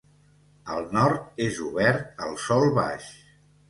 Al 0.77 0.87
nord 0.97 1.45
és 1.49 1.61
obert 1.69 2.27
al 2.29 2.37
sòl 2.49 2.71
baix. 2.83 3.17